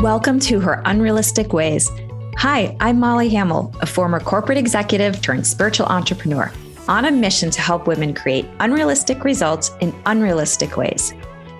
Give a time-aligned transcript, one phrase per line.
[0.00, 1.90] Welcome to Her Unrealistic Ways.
[2.38, 6.50] Hi, I'm Molly Hamill, a former corporate executive turned spiritual entrepreneur,
[6.88, 11.12] on a mission to help women create unrealistic results in unrealistic ways,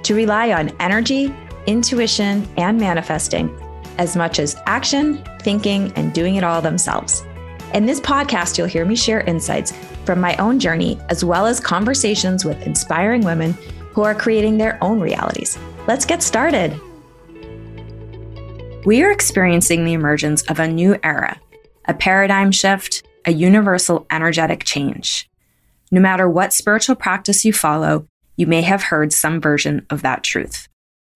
[0.05, 1.35] to rely on energy,
[1.67, 3.55] intuition, and manifesting
[3.99, 7.23] as much as action, thinking, and doing it all themselves.
[7.75, 9.75] In this podcast, you'll hear me share insights
[10.07, 13.53] from my own journey, as well as conversations with inspiring women
[13.93, 15.59] who are creating their own realities.
[15.87, 16.81] Let's get started.
[18.87, 21.39] We are experiencing the emergence of a new era,
[21.85, 25.29] a paradigm shift, a universal energetic change.
[25.91, 28.07] No matter what spiritual practice you follow,
[28.39, 30.67] you may have heard some version of that truth.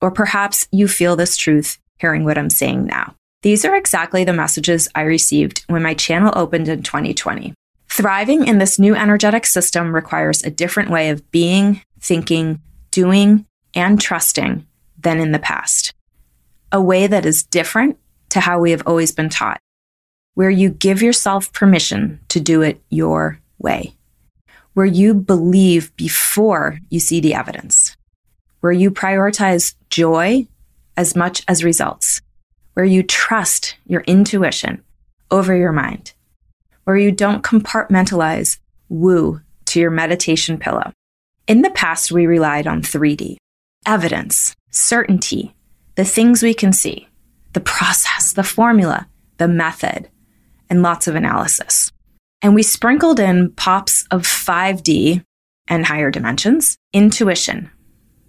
[0.02, 3.14] Or perhaps you feel this truth hearing what I'm saying now.
[3.40, 7.54] These are exactly the messages I received when my channel opened in 2020.
[7.88, 13.98] Thriving in this new energetic system requires a different way of being, thinking, doing, and
[13.98, 14.66] trusting
[14.98, 15.94] than in the past
[16.75, 17.97] a way that is different
[18.30, 19.61] to how we have always been taught,
[20.35, 23.95] where you give yourself permission to do it your way,
[24.73, 27.97] where you believe before you see the evidence,
[28.59, 30.49] where you prioritize joy
[30.97, 32.21] as much as results,
[32.73, 34.83] where you trust your intuition
[35.30, 36.13] over your mind,
[36.83, 38.59] where you don't compartmentalize
[38.89, 40.91] woo to your meditation pillow.
[41.47, 43.37] In the past, we relied on 3D
[43.87, 45.55] evidence, certainty,
[45.96, 47.09] the things we can see,
[47.52, 50.09] the process, the formula, the method,
[50.68, 51.92] and lots of analysis.
[52.42, 55.22] And we sprinkled in pops of 5D
[55.68, 57.70] and higher dimensions, intuition,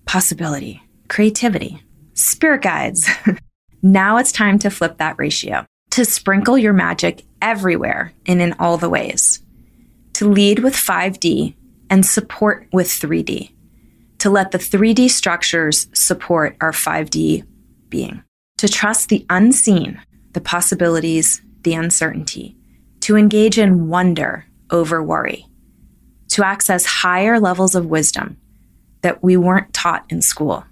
[0.05, 1.81] possibility, creativity,
[2.13, 3.09] spirit guides.
[3.81, 8.77] now it's time to flip that ratio, to sprinkle your magic everywhere and in all
[8.77, 9.41] the ways,
[10.13, 11.55] to lead with 5D
[11.89, 13.51] and support with 3D,
[14.19, 17.45] to let the 3D structures support our 5D
[17.89, 18.23] being,
[18.57, 20.01] to trust the unseen,
[20.33, 22.57] the possibilities, the uncertainty,
[23.01, 25.45] to engage in wonder over worry,
[26.29, 28.37] to access higher levels of wisdom
[29.01, 30.65] that we weren't taught in school,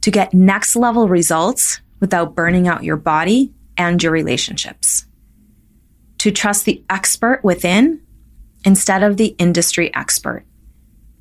[0.00, 5.06] to get next level results without burning out your body and your relationships,
[6.18, 8.00] to trust the expert within
[8.64, 10.44] instead of the industry expert,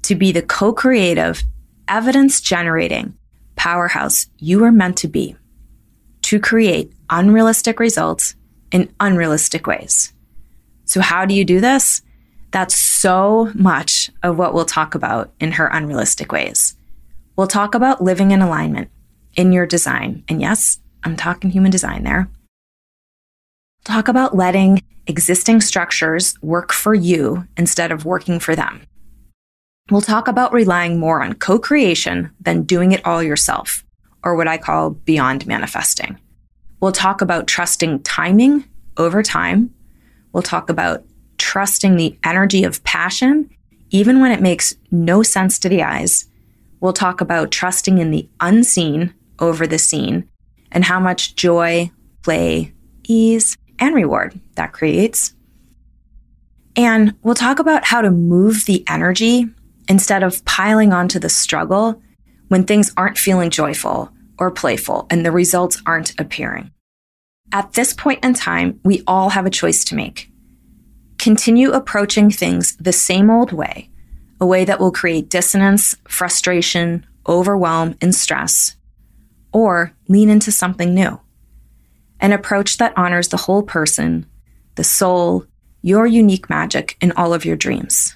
[0.02, 1.44] to be the co creative,
[1.88, 3.18] evidence generating,
[3.62, 5.36] powerhouse you are meant to be
[6.24, 8.34] to create unrealistic results
[8.72, 10.14] in unrealistic ways.
[10.86, 12.02] So, how do you do this?
[12.50, 16.76] That's so much of what we'll talk about in her unrealistic ways.
[17.36, 18.90] We'll talk about living in alignment
[19.36, 20.24] in your design.
[20.28, 22.32] And yes, I'm talking human design there.
[23.84, 28.82] Talk about letting existing structures work for you instead of working for them.
[29.90, 33.84] We'll talk about relying more on co creation than doing it all yourself,
[34.24, 36.18] or what I call beyond manifesting.
[36.80, 38.64] We'll talk about trusting timing
[38.96, 39.74] over time.
[40.32, 41.04] We'll talk about
[41.38, 43.50] trusting the energy of passion,
[43.90, 46.26] even when it makes no sense to the eyes.
[46.80, 50.30] We'll talk about trusting in the unseen over the seen
[50.72, 51.92] and how much joy,
[52.24, 55.34] play, ease, and reward that creates.
[56.78, 59.50] And we'll talk about how to move the energy
[59.92, 62.02] instead of piling onto the struggle
[62.48, 64.10] when things aren't feeling joyful
[64.40, 66.72] or playful and the results aren't appearing.
[67.52, 70.32] At this point in time, we all have a choice to make.
[71.18, 73.90] Continue approaching things the same old way,
[74.40, 78.78] a way that will create dissonance, frustration, overwhelm, and stress,
[79.52, 81.20] or lean into something new.
[82.22, 84.26] An approach that honors the whole person,
[84.76, 85.46] the soul,
[85.82, 88.16] your unique magic, and all of your dreams.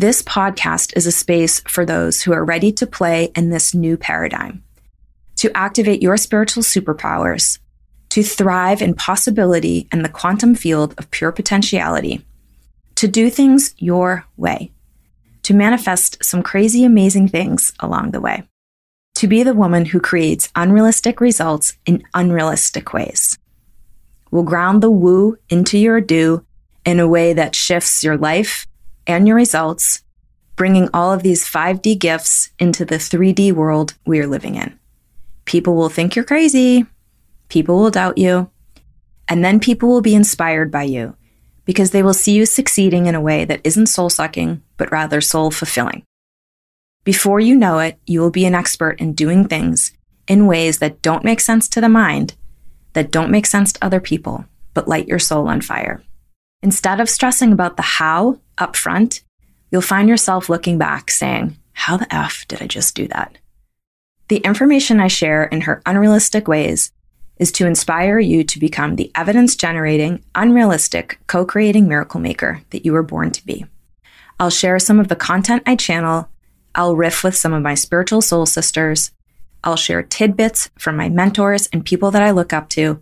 [0.00, 3.96] This podcast is a space for those who are ready to play in this new
[3.96, 4.62] paradigm,
[5.38, 7.58] to activate your spiritual superpowers,
[8.10, 12.24] to thrive in possibility and the quantum field of pure potentiality,
[12.94, 14.70] to do things your way,
[15.42, 18.44] to manifest some crazy, amazing things along the way,
[19.16, 23.36] to be the woman who creates unrealistic results in unrealistic ways.
[24.30, 26.46] We'll ground the woo into your do
[26.86, 28.68] in a way that shifts your life
[29.08, 30.02] and your results,
[30.54, 34.78] bringing all of these 5D gifts into the 3D world we are living in.
[35.46, 36.86] People will think you're crazy.
[37.48, 38.50] People will doubt you.
[39.26, 41.16] And then people will be inspired by you
[41.64, 45.20] because they will see you succeeding in a way that isn't soul sucking, but rather
[45.20, 46.02] soul fulfilling.
[47.04, 49.92] Before you know it, you will be an expert in doing things
[50.26, 52.34] in ways that don't make sense to the mind,
[52.92, 54.44] that don't make sense to other people,
[54.74, 56.02] but light your soul on fire.
[56.62, 59.22] Instead of stressing about the how up front,
[59.70, 63.38] you'll find yourself looking back saying, How the F did I just do that?
[64.28, 66.92] The information I share in her unrealistic ways
[67.38, 72.84] is to inspire you to become the evidence generating, unrealistic, co creating miracle maker that
[72.84, 73.64] you were born to be.
[74.40, 76.28] I'll share some of the content I channel.
[76.74, 79.12] I'll riff with some of my spiritual soul sisters.
[79.62, 83.00] I'll share tidbits from my mentors and people that I look up to.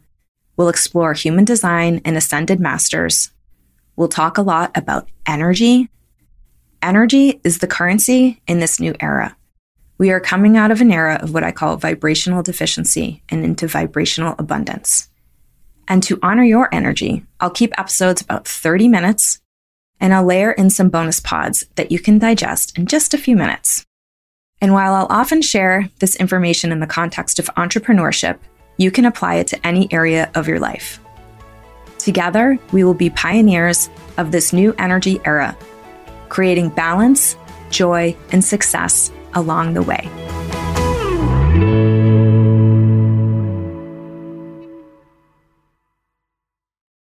[0.56, 3.30] We'll explore human design and ascended masters.
[3.96, 5.88] We'll talk a lot about energy.
[6.82, 9.36] Energy is the currency in this new era.
[9.98, 13.66] We are coming out of an era of what I call vibrational deficiency and into
[13.66, 15.08] vibrational abundance.
[15.88, 19.40] And to honor your energy, I'll keep episodes about 30 minutes
[19.98, 23.36] and I'll layer in some bonus pods that you can digest in just a few
[23.36, 23.86] minutes.
[24.60, 28.38] And while I'll often share this information in the context of entrepreneurship,
[28.76, 31.00] you can apply it to any area of your life.
[32.06, 35.56] Together, we will be pioneers of this new energy era,
[36.28, 37.34] creating balance,
[37.70, 40.08] joy, and success along the way.